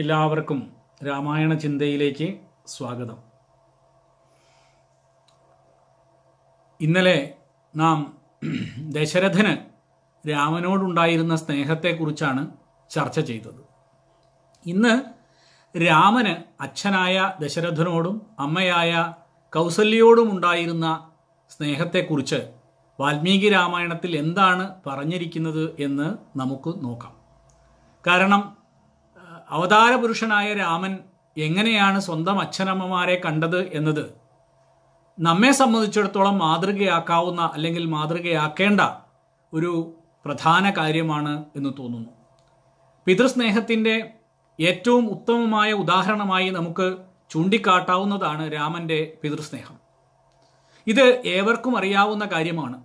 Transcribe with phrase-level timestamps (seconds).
[0.00, 0.72] എല്ലാവർക്കും
[1.06, 3.16] രാമായണ ചിന്തയിലേക്ക് സ്വാഗതം.
[6.80, 7.34] ഇന്നലെ
[7.76, 8.18] നാം
[8.78, 9.56] ദശരഥന്
[10.28, 12.48] രാമനോടുണ്ടായിരുന്ന സ്നേഹത്തെക്കുറിച്ചാണ്
[12.90, 13.64] ചർച്ച ചെയ്തത്.
[14.66, 14.94] ഇന്ന്
[15.78, 19.14] രാമന് അച്ഛനായ ദശരഥനോടും അമ്മയായ
[19.54, 21.10] കൗസല്യോടും ഉണ്ടായിരുന്ന
[21.50, 22.52] സ്നേഹത്തെക്കുറിച്ച്
[23.00, 27.14] വാൽമീകി രാമായണത്തിൽ എന്താണ് പറഞ്ഞിരിക്കുന്നത് എന്ന് നമുക്ക് നോക്കാം.
[28.06, 28.59] കാരണം
[29.50, 30.98] അവതാര പുരുഷനായ രാമൻ
[31.38, 34.14] എങ്ങനെയാണ് സ്വന്തം അച്ഛനമ്മമാരെ കണ്ടത് എന്നത്
[35.20, 38.80] നമ്മെ സംബന്ധിച്ചിടത്തോളം മാതൃകയാക്കാവുന്ന അല്ലെങ്കിൽ മാതൃകയാക്കേണ്ട
[39.52, 42.10] ഒരു പ്രധാന കാര്യമാണ് എന്ന് തോന്നുന്നു.
[43.06, 44.10] പിതൃസ്നേഹത്തിന്റെ
[44.60, 46.96] ഏറ്റവും ഉത്തമമായ ഉദാഹരണമായി നമുക്ക്
[47.30, 49.78] ചൂണ്ടിക്കാട്ടാവുന്നതാണ് രാമന്റെ പിതൃസ്നേഹം.
[50.86, 52.82] ഇത് ഏവർക്കും അറിയാവുന്ന കാര്യമാണ്.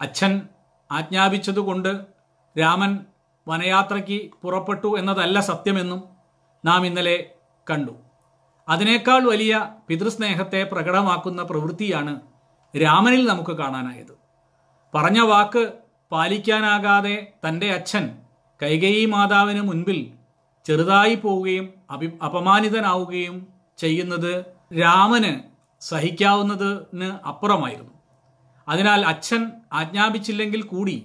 [0.00, 0.40] അച്ഛൻ
[0.92, 2.04] ആജ്ഞാപിച്ചതുകൊണ്ട്
[2.60, 2.98] രാമൻ
[3.48, 6.02] വനയാത്രയ്ക്ക് പുറപ്പെട്ടു എന്നതല്ല സത്യമെന്നും
[6.64, 7.16] നാം ഇന്നലെ
[7.70, 7.94] കണ്ടു.
[8.68, 12.20] അതിനേക്കാൾ വലിയ പിതൃസ്നേഹത്തെ പ്രകടമാക്കുന്ന പ്രവൃത്തിയാണ്
[12.76, 14.14] രാമനിൽ നമുക്ക് കാണാനായത്.
[14.94, 15.72] പറഞ്ഞ വാക്ക്
[16.12, 18.18] പാലിക്കാനാകാതെ തന്റെ അച്ഛൻ
[18.62, 20.12] കൈകേയി മാതാവിന് മുൻപിൽ
[20.66, 23.46] ചെറുതായി പോവുകയും അഭി അപമാനിതനാവുകയും
[23.78, 24.44] ചെയ്യുന്നത്
[24.80, 25.32] രാമന്
[25.80, 27.94] സഹിക്കാവുന്നതിന് അപ്പുറമായിരുന്നു.
[28.68, 30.96] അതിനാൽ അച്ഛൻ ആജ്ഞാപിച്ചില്ലെങ്കിൽ കൂടി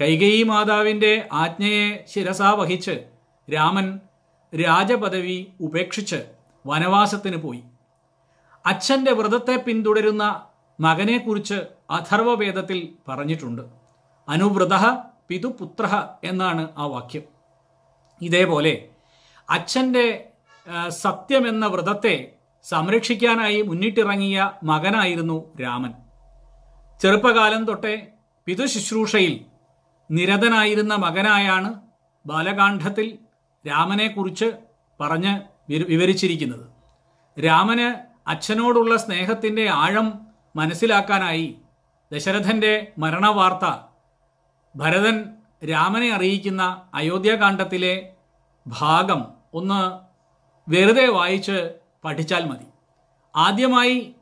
[0.00, 2.94] കൈകേയി മാതാവിന്റെ ആജ്ഞയെ ശിരസാ വഹിച്ച്
[3.54, 4.00] രാമൻ
[4.54, 6.20] രാജപദവി ഉപേക്ഷിച്ച്
[6.66, 7.62] വനവാസത്തിന് പോയി.
[8.66, 10.24] അച്ഛന്റെ വ്രതത്തെ പിന്തുടരുന്ന
[10.80, 11.58] മകനെക്കുറിച്ച്
[11.90, 13.62] അഥർവവേദത്തിൽ പറഞ്ഞിട്ടുണ്ട്.
[14.28, 14.74] അനുവ്രത
[15.28, 17.22] പിതുപുത്ര എന്നാണ് ആ വാക്യം.
[18.22, 18.88] ഇതേപോലെ
[19.50, 20.28] അച്ഛന്റെ
[20.88, 22.32] സത്യമെന്ന വ്രതത്തെ
[22.64, 25.92] സംരക്ഷിക്കാനായി മുന്നിട്ടിറങ്ങിയ മകനായിരുന്നു രാമൻ.
[27.00, 28.06] ചെറുപ്പകാലം തൊട്ടേ
[28.46, 29.57] പിതുശുശ്രൂഷയിൽ
[30.10, 31.74] നിരതനായിരുന്ന മകനായാണ്
[32.26, 33.18] ബാലകാന്ഡത്തിൽ
[33.68, 34.52] രാമനെക്കുറിച്ച്
[35.00, 35.40] പറഞ്ഞ്
[35.72, 36.66] വിവരിച്ചിരിക്കുന്നത്.
[37.46, 37.94] രാമന്
[38.28, 41.58] അച്ഛനോടുള്ള സ്നേഹത്തിന്റെ ആഴം മനസ്സിലാക്കാനായി
[42.12, 43.80] ദശരഥന്റെ മരണവാർത്ത
[44.76, 45.24] ഭരതൻ
[45.68, 48.12] രാമനെ അറിയിക്കുന്ന അയോധ്യാകാന്ഡത്തിലെ
[48.66, 49.80] ഭാഗം ഒന്ന്
[50.70, 51.74] വെറുതെ വായിച്ച്
[52.04, 52.66] പഠിച്ചാൽ മതി.
[53.36, 54.14] ആദ്യമായി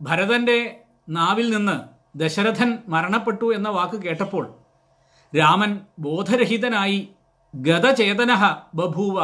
[0.00, 1.76] ഭരതന്റെ നാവിൽ നിന്ന്
[2.18, 4.63] ദശരഥൻ മരണപ്പെട്ടു എന്ന വാക്ക് കേട്ടപ്പോൾ
[5.36, 7.08] രാമൻ ബോധരഹിതനായി
[7.54, 8.42] ഗതചേതനഹ
[8.74, 9.16] ബഭൂവ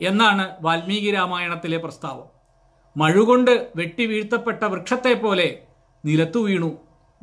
[0.00, 2.26] എന്നാണ് വാൽമീകി രാമായണത്തിലെ പ്രസ്താവം.
[2.96, 5.62] മഴുകൊണ്ട് വെട്ടി വീഴ്ത്തപ്പെട്ട വൃക്ഷത്തെ പോലെ
[6.04, 6.70] നിലത്തു വീണു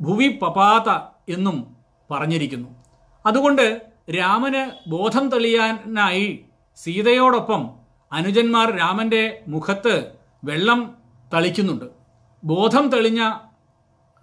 [0.00, 0.88] ഭുവി പപാത
[1.32, 1.76] എന്നും
[2.10, 2.68] പറഞ്ഞിരിക്കുന്നു.
[3.26, 6.44] അതുകൊണ്ട് രാമന് ബോധം തെളിയാനായി
[6.76, 7.70] സീതയോടൊപ്പം
[8.12, 9.94] അനുജന്മാർ രാമന്റെ മുഖത്ത്
[10.44, 10.96] വെള്ളം
[11.34, 11.84] തളിക്കുന്നുണ്ട്.
[12.44, 13.32] ബോധം തെളിഞ്ഞ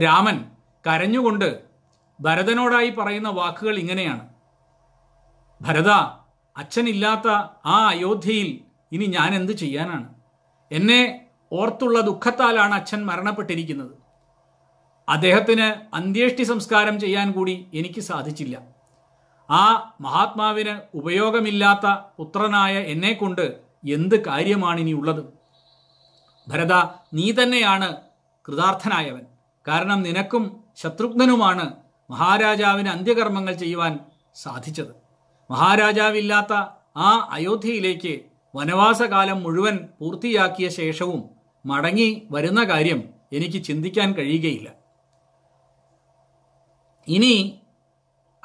[0.04, 0.46] രാമൻ
[0.88, 1.73] കരഞ്ഞുകൊണ്ട്
[2.22, 4.30] ഭരതനോടായി പറയുന്ന വാക്കുകൾ ഇങ്ങനെയാണ്.
[5.62, 5.90] ഭരത
[6.58, 7.28] അച്ഛനില്ലാത്ത
[7.66, 10.14] ആ അയോധ്യയിൽ ഇനി ഞാൻ എന്ത് ചെയ്യാനാണ്?
[10.72, 13.92] എന്നെ ഓർത്തുള്ള ദുഃഖത്താലാണ് അച്ഛൻ മരണപ്പെട്ടിരിക്കുന്നത്.
[15.10, 18.62] അദ്ദേഹത്തിന് അന്ത്യേഷ്ടി സംസ്കാരം ചെയ്യാൻ കൂടി എനിക്ക് സാധിച്ചില്ല.
[19.52, 25.26] ആ മഹാത്മാവിന് ഉപയോഗമില്ലാത്ത പുത്രനായ എന്നെക്കൊണ്ട് എന്ത് കാര്യമാണ് ഇനി ഉള്ളത്?
[26.50, 26.74] ഭരത
[27.14, 27.98] നീ തന്നെയാണ്
[28.48, 29.22] കൃതാർത്ഥനായവൻ.
[29.68, 34.00] കാരണം നിനക്കും ശത്രുഘ്നനുമാണ് മഹാരാജാവിന് അന്ത്യകർമ്മങ്ങൾ ചെയ്യുവാൻ
[34.36, 34.96] സാധിച്ചത്.
[35.52, 36.54] മഹാരാജാവില്ലാത്ത
[36.98, 38.22] ആ അയോധ്യയിലേക്ക്
[38.56, 41.30] വനവാസകാലം മുഴുവൻ പൂർത്തിയാക്കിയ ശേഷവും
[41.66, 44.70] മടങ്ങി വരുന്ന കാര്യം എനിക്ക് ചിന്തിക്കാൻ കഴിയുകയില്ല.
[47.08, 47.60] ഇനി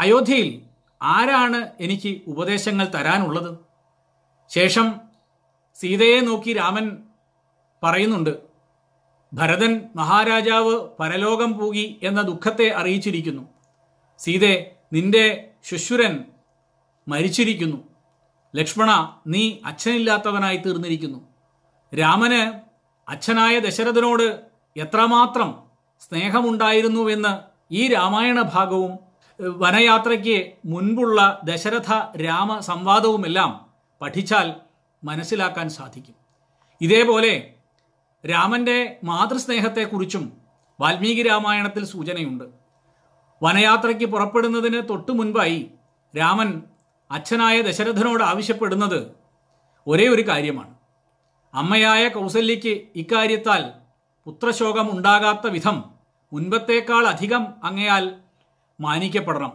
[0.01, 0.63] അയോധ്യയിൽ
[1.03, 3.59] ആരാണ് എനിക്ക് ഉപദേശങ്ങൾ തരാനുള്ളത്?
[4.49, 5.01] ശേഷം
[5.75, 7.03] സീതയെ നോക്കി രാമൻ
[7.83, 8.48] പറയുന്നുണ്ട്
[9.35, 13.43] ഭരതൻ മഹാരാജാവ് പരലോകം പോകി എന്ന ദുഃഖത്തെ അറിയിച്ചിരിക്കുന്നു.
[14.19, 16.25] സീതെ നിന്റെ ശുശുരൻ
[17.09, 17.77] മരിച്ചിരിക്കുന്നു.
[18.57, 21.19] ലക്ഷ്മണ നീ അച്ഛനില്ലാത്തവനായി തീർന്നിരിക്കുന്നു.
[21.99, 22.61] രാമന്
[23.11, 24.41] അച്ഛനായ ദശരഥനോട്
[24.77, 25.63] എത്രമാത്രം
[26.01, 27.39] സ്നേഹമുണ്ടായിരുന്നുവെന്ന്
[27.75, 28.99] ഈ രാമായണ ഭാഗവും
[29.41, 33.67] വനയാത്രയ്ക്ക് മുൻപുള്ള ദശരഥ രാമ സംവാദവുമെല്ലാം
[34.03, 34.53] പഠിച്ചാൽ
[35.05, 36.15] മനസ്സിലാക്കാൻ സാധിക്കും.
[36.81, 37.55] ഇതേപോലെ
[38.27, 40.33] രാമന്റെ മാതൃസ്നേഹത്തെക്കുറിച്ചും
[40.81, 42.45] വാൽമീകി രാമായണത്തിൽ സൂചനയുണ്ട്.
[43.43, 45.71] വനയാത്രയ്ക്ക് പുറപ്പെടുന്നതിന് തൊട്ടു മുൻപായി
[46.19, 46.63] രാമൻ
[47.11, 49.13] അച്ഛനായ ദശരഥനോട് ആവശ്യപ്പെടുന്നത്
[49.87, 50.75] ഒരേ ഒരു കാര്യമാണ്.
[51.55, 53.71] അമ്മയായ കൗസല്യയ്ക്ക് ഇക്കാര്യത്താൽ
[54.25, 55.85] പുത്രശോകം ഉണ്ടാകാത്ത വിധം
[56.33, 58.15] മുൻപത്തേക്കാൾ അധികം അങ്ങയാൽ
[58.81, 59.53] മാനിക്കപ്പെടണം.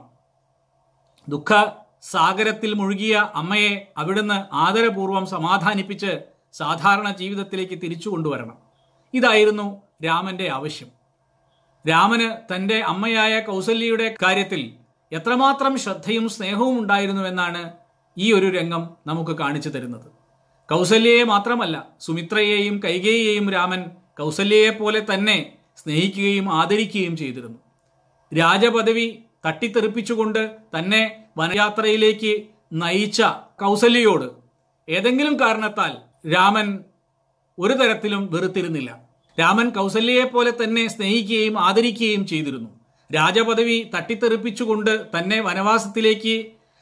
[1.30, 1.66] ദുഃഖ
[2.02, 8.58] സാഗരത്തിൽ മുഴുകിയ അമ്മയെ അവിടുന്ന് ആദരപൂർവം സമാധാനിപ്പിച്ച് സാധാരണ ജീവിതത്തിലേക്ക് തിരിച്ചു കൊണ്ടുവരണം.
[9.14, 10.90] ഇതായിരുന്നു രാമന്റെ ആവശ്യം.
[11.90, 14.74] രാമന് തന്റെ അമ്മയായ കൗസല്യയുടെ കാര്യത്തിൽ
[15.12, 17.74] എത്രമാത്രം ശ്രദ്ധയും സ്നേഹവും ഉണ്ടായിരുന്നുവെന്നാണ്
[18.18, 20.08] ഈ ഒരു രംഗം നമുക്ക് കാണിച്ചു തരുന്നത്.
[20.70, 23.86] കൗസല്യയെ മാത്രമല്ല സുമിത്രയെയും കൈകേയെയും രാമൻ
[24.20, 27.60] കൗസല്യയെ പോലെ തന്നെ സ്നേഹിക്കുകയും ആദരിക്കുകയും ചെയ്തിരുന്നു.
[28.32, 32.34] രാജപദവി തട്ടിത്തെറിപ്പിച്ചുകൊണ്ട് തന്നെ വനയാത്രയിലേക്ക്
[32.74, 33.22] നയിച്ച
[33.62, 34.30] കൗസല്യയോട്
[34.90, 36.80] ഏതെങ്കിലും കാരണത്താൽ രാമൻ
[37.60, 39.02] ഒരു തരത്തിലും വെറുത്തിരുന്നില്ല.
[39.40, 42.70] രാമൻ കൗസല്യയെ പോലെ തന്നെ സ്നേഹിക്കുകയും ആദരിക്കുകയും ചെയ്തിരുന്നു.
[43.16, 46.36] രാജപദവി തട്ടിത്തെറിപ്പിച്ചുകൊണ്ട് തന്നെ വനവാസത്തിലേക്ക്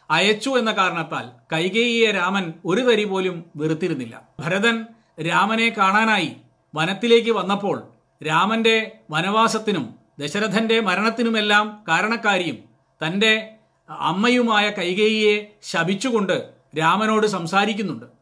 [0.09, 4.21] അയച്ചു എന്ന കാരണത്താൽ കൈകേയിയെ രാമൻ ഒരു തരി പോലും വെറുത്തിരുന്നില്ല.
[4.39, 4.85] ഭരതൻ
[5.27, 6.31] രാമനെ കാണാനായി
[6.75, 7.83] വനത്തിലേക്ക് വന്നപ്പോൾ
[8.27, 12.57] രാമന്റെ വനവാസത്തിനും ദശരഥന്റെ മരണത്തിനുമെല്ലാം കാരണക്കാരിയും
[13.01, 13.49] തന്റെ
[13.89, 16.35] അമ്മയുമായ കൈകേയിയെ ശപിച്ചുകൊണ്ട്
[16.77, 18.20] രാമനോട് സംസാരിക്കുന്നുണ്ട്.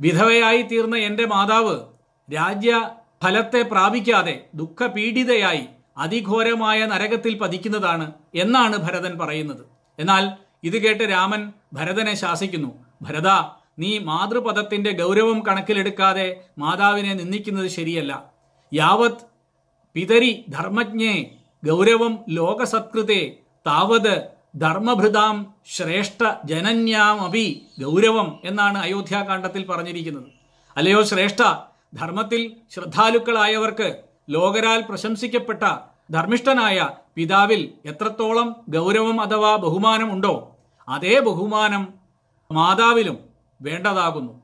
[0.00, 1.80] വിധവയായി തീർന്ന എന്റെ മാതാവ്
[2.34, 2.90] രാജ്യ
[3.24, 5.66] ഫലത്തെ പ്രാപിക്കാതെ ദുഃഖപീഡിതയായി
[5.98, 9.66] അതിഘോരമായ നരകത്തിൽ പതിക്കുന്നതാണ് എന്നാണ് ഭരതൻ പറയുന്നത്.
[9.98, 10.32] എന്നാൽ
[10.64, 12.84] ഇത് കേട്ട് രാമൻ ഭരതനെ ശാസിക്കുന്നു.
[13.02, 13.28] ഭരത
[13.78, 18.32] നീ മാതൃപദത്തിന്റെ ഗൗരവം കണക്കിലെടുക്കാതെ മാതാവിനെ നിന്ദിക്കുന്നത് ശരിയല്ല.
[18.72, 19.24] യാവത്
[19.94, 21.30] പിതരി ധർമ്മജ്ഞേ
[21.64, 30.24] ഗൗരവം ലോകസത്കൃതേ താവത് ധർമ്മഭൃതാം ശ്രേഷ്ഠ ജനന്യാമപി ഗൗരവം എന്നാണ് അയോധ്യാകാന്ഡത്തിൽ പറഞ്ഞിരിക്കുന്നത്.
[30.76, 31.42] അല്ലയോ ശ്രേഷ്ഠ
[31.94, 33.96] ധർമ്മത്തിൽ ശ്രദ്ധാലുക്കളായവർക്ക്
[34.30, 35.62] ലോകരാൽ പ്രശംസിക്കപ്പെട്ട
[36.10, 40.56] ധർമ്മിഷ്ഠനായ പിതാവിൽ എത്രത്തോളം ഗൗരവം അഥവാ ബഹുമാനമുണ്ടോ
[40.88, 41.94] അതേ ബഹുമാനം
[42.52, 43.18] മാതാവിലും
[43.60, 44.42] വേണ്ടതാകുന്നു.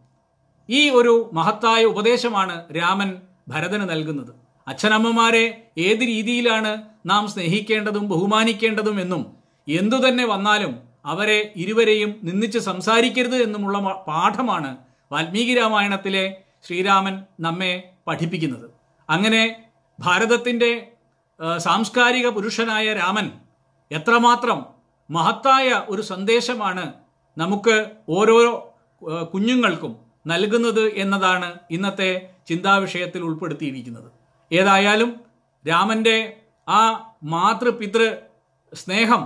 [0.68, 4.32] ഈ ഒരു മഹത്തായ ഉപദേശമാണ് രാമൻ ഭരതന് നൽകുന്നത്.
[4.68, 10.72] അച്ഛനമ്മമാരെ ഏത് രീതിയിലാണ് നാം സ്നേഹിക്കേണ്ടതും ബഹുമാനിക്കേണ്ടതും എന്നും എന്തു തന്നെ വന്നാലും
[11.06, 13.78] അവരെ ഇരുവരെയും നിന്ദിച്ച് സംസാരിക്കരുത് എന്നുമുള്ള
[14.08, 14.76] പാഠമാണ്
[15.12, 16.24] വാൽമീകി രാമായണത്തിലെ
[16.66, 17.72] ശ്രീരാമൻ നമ്മെ
[18.08, 18.66] പഠിപ്പിക്കുന്നത്.
[19.08, 19.42] അങ്ങനെ
[19.98, 20.70] ഭാരതത്തിന്റെ
[21.66, 23.26] സാംസ്കാരിക പുരുഷനായ രാമൻ
[23.90, 24.58] എത്രമാത്രം
[25.10, 26.84] മഹത്തായ ഒരു സന്ദേശമാണ്
[27.36, 27.76] നമുക്ക്
[28.08, 28.38] ഓരോ
[29.34, 29.92] കുഞ്ഞുങ്ങൾക്കും
[30.26, 32.10] നൽകുന്നത് എന്നതാണ് ഇന്നത്തെ
[32.48, 34.08] ചിന്താവിഷയത്തിൽ ഉൾപ്പെടുത്തിയിരിക്കുന്നത്.
[34.50, 35.10] ഏതായാലും
[35.64, 36.16] രാമന്റെ
[36.68, 36.82] ആ
[37.22, 38.02] മാതൃപിതൃ
[38.72, 39.22] സ്നേഹം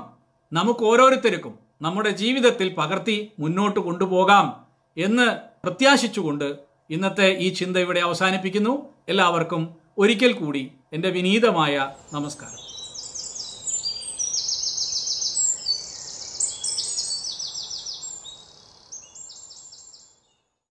[0.52, 4.56] നമുക്ക് ഓരോരുത്തർക്കും നമ്മുടെ ജീവിതത്തിൽ പകർത്തി മുന്നോട്ട് കൊണ്ടുപോകാം
[4.96, 5.26] എന്ന്
[5.64, 6.56] പ്രത്യാശിച്ചുകൊണ്ട്
[6.90, 8.87] ഇന്നത്തെ ഈ ചിന്ത ഇവിടെ അവസാനിപ്പിക്കുന്നു.
[9.08, 12.65] എല്ലാവർക്കും ഒരിക്കൽ കൂടി എന്റെ വിനീതമായ നമസ്കാരം.